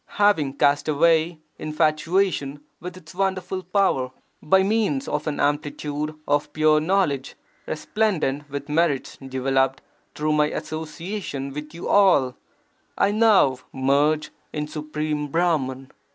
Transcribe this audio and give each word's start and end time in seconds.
Having 0.17 0.57
cast 0.57 0.87
away 0.87 1.37
infatuation 1.59 2.61
with 2.79 2.97
its 2.97 3.13
wonderful 3.13 3.61
power, 3.61 4.07
60 4.39 4.47
VAIRAGYA 4.47 4.47
SATAKAM 4.47 4.49
by 4.49 4.63
means 4.63 5.07
of 5.07 5.27
an 5.27 5.39
amplitude 5.39 6.15
of 6.27 6.51
pure 6.53 6.79
knowledge 6.79 7.35
resplendent 7.67 8.49
with 8.49 8.67
merits 8.67 9.17
developed 9.17 9.83
through 10.15 10.33
my 10.33 10.47
association 10.49 11.53
with 11.53 11.75
you 11.75 11.87
all, 11.87 12.35
I 12.97 13.11
now 13.11 13.59
merge 13.71 14.31
in 14.51 14.67
Supreme 14.67 15.27
Brahman. 15.27 15.91